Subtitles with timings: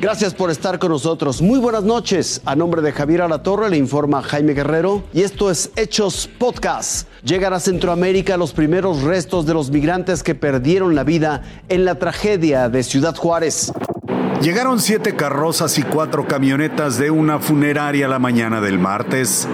[0.00, 1.42] Gracias por estar con nosotros.
[1.42, 2.40] Muy buenas noches.
[2.46, 7.06] A nombre de Javier Alatorre le informa Jaime Guerrero y esto es Hechos Podcast.
[7.22, 11.96] Llegan a Centroamérica los primeros restos de los migrantes que perdieron la vida en la
[11.96, 13.74] tragedia de Ciudad Juárez.
[14.40, 19.46] Llegaron siete carrozas y cuatro camionetas de una funeraria la mañana del martes.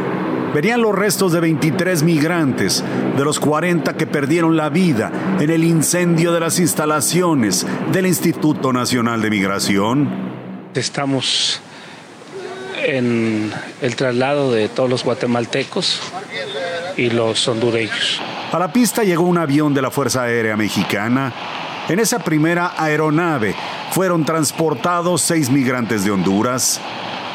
[0.55, 2.85] Venían los restos de 23 migrantes,
[3.17, 5.11] de los 40 que perdieron la vida
[5.41, 10.26] en el incendio de las instalaciones del Instituto Nacional de Migración.
[10.77, 11.61] Estamos
[12.85, 16.01] en el traslado de todos los guatemaltecos
[16.97, 18.21] y los hondureños.
[18.53, 21.33] A la pista llegó un avión de la Fuerza Aérea Mexicana.
[21.89, 23.55] En esa primera aeronave
[23.91, 26.81] fueron transportados seis migrantes de Honduras,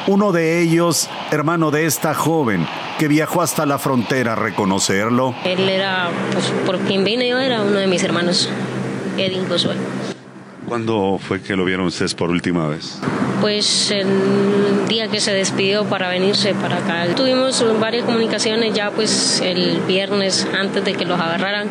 [0.08, 2.68] uno de ellos hermano de esta joven
[2.99, 5.34] que viajó hasta la frontera a reconocerlo.
[5.44, 8.49] Él era, pues por quien vine yo, era uno de mis hermanos,
[9.18, 9.76] Edwin Josué.
[10.68, 12.99] ¿Cuándo fue que lo vieron ustedes por última vez?
[13.41, 17.05] Pues el día que se despidió para venirse para acá.
[17.15, 21.67] Tuvimos varias comunicaciones ya pues el viernes antes de que los agarraran.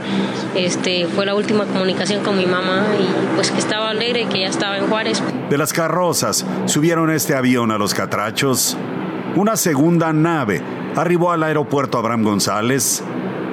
[0.55, 4.49] Este fue la última comunicación con mi mamá y pues que estaba alegre que ya
[4.49, 5.23] estaba en Juárez.
[5.49, 8.77] De las carrozas subieron este avión a los Catrachos.
[9.37, 10.61] Una segunda nave
[10.97, 13.03] arribó al aeropuerto Abraham González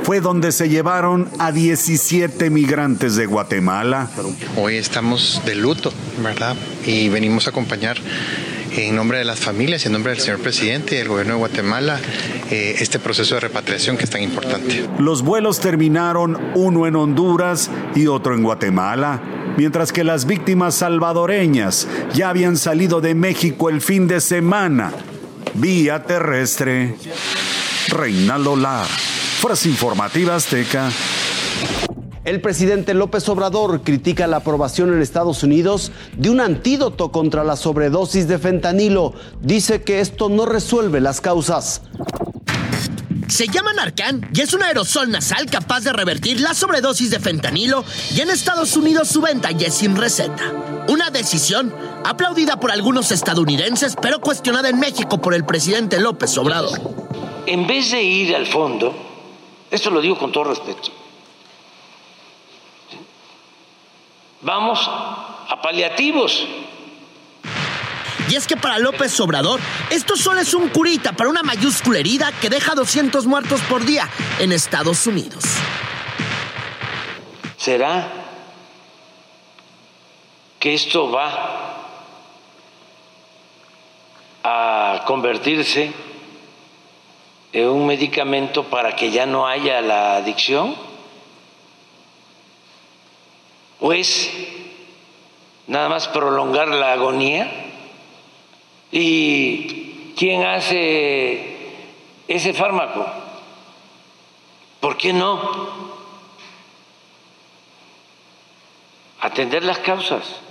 [0.08, 4.08] fue donde se llevaron a 17 migrantes de Guatemala.
[4.56, 5.92] Hoy estamos de luto,
[6.24, 6.56] ¿verdad?
[6.86, 7.98] Y venimos a acompañar
[8.72, 12.00] en nombre de las familias, en nombre del señor presidente y del gobierno de Guatemala,
[12.50, 14.88] eh, este proceso de repatriación que es tan importante.
[14.98, 19.22] Los vuelos terminaron uno en Honduras y otro en Guatemala,
[19.58, 24.94] mientras que las víctimas salvadoreñas ya habían salido de México el fin de semana,
[25.56, 26.96] vía terrestre.
[27.90, 28.88] Reinaldo Lar.
[29.38, 30.90] Fuerzas Informativa Azteca.
[32.26, 37.56] El presidente López Obrador critica la aprobación en Estados Unidos de un antídoto contra la
[37.56, 39.14] sobredosis de fentanilo.
[39.40, 41.84] Dice que esto no resuelve las causas.
[43.28, 47.86] Se llama Narcan y es un aerosol nasal capaz de revertir la sobredosis de fentanilo
[48.16, 50.52] y en Estados Unidos su venta ya es sin receta.
[50.88, 51.72] Una decisión
[52.04, 56.80] aplaudida por algunos estadounidenses pero cuestionada en México por el presidente López Obrador.
[57.46, 58.94] En vez de ir al fondo,
[59.70, 60.92] esto lo digo con todo respeto.
[64.42, 66.46] Vamos a paliativos.
[68.30, 72.32] Y es que para López Obrador, esto solo es un curita para una mayúscula herida
[72.42, 75.44] que deja 200 muertos por día en Estados Unidos.
[77.58, 78.08] ¿Será
[80.60, 81.76] que esto va
[84.44, 85.94] a convertirse
[87.54, 90.76] un medicamento para que ya no haya la adicción?
[93.80, 94.32] ¿O es
[95.68, 97.50] nada más prolongar la agonía?
[98.92, 101.74] ¿Y quién hace
[102.28, 103.06] ese fármaco?
[104.80, 105.70] ¿Por qué no
[109.20, 110.47] atender las causas?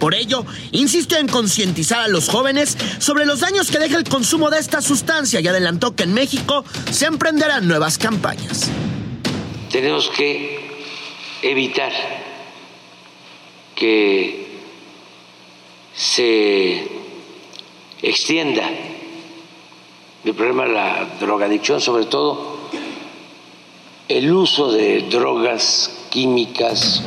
[0.00, 4.48] Por ello, insistió en concientizar a los jóvenes sobre los daños que deja el consumo
[4.48, 8.70] de esta sustancia y adelantó que en México se emprenderán nuevas campañas.
[9.70, 10.58] Tenemos que
[11.42, 11.92] evitar
[13.76, 14.58] que
[15.94, 16.88] se
[18.02, 18.70] extienda
[20.24, 22.58] el problema de la drogadicción, sobre todo
[24.08, 27.02] el uso de drogas químicas.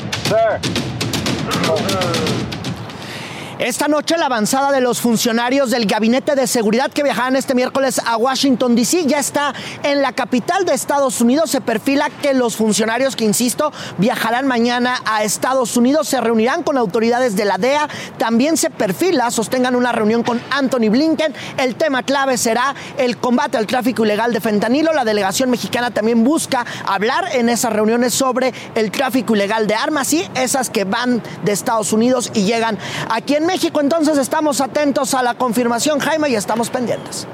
[3.64, 8.02] Esta noche la avanzada de los funcionarios del Gabinete de Seguridad que viajarán este miércoles
[8.06, 9.06] a Washington, D.C.
[9.06, 9.54] ya está
[9.84, 11.52] en la capital de Estados Unidos.
[11.52, 16.78] Se perfila que los funcionarios que, insisto, viajarán mañana a Estados Unidos se reunirán con
[16.78, 17.88] autoridades de la DEA.
[18.18, 21.34] También se perfila, sostengan una reunión con Anthony Blinken.
[21.58, 24.92] El tema clave será el combate al tráfico ilegal de fentanilo.
[24.92, 30.12] La delegación mexicana también busca hablar en esas reuniones sobre el tráfico ilegal de armas
[30.12, 32.78] y esas que van de Estados Unidos y llegan
[33.10, 33.82] aquí en en México.
[33.82, 37.28] Entonces estamos atentos a la confirmación, Jaime, y estamos pendientes.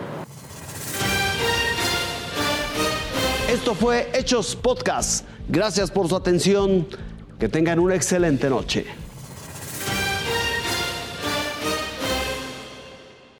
[3.49, 5.25] Esto fue Hechos Podcast.
[5.47, 6.87] Gracias por su atención.
[7.39, 8.85] Que tengan una excelente noche.